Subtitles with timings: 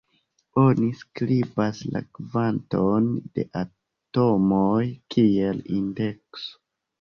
[0.59, 4.81] Oni skribas la kvanton de atomoj
[5.17, 6.51] kiel indekso.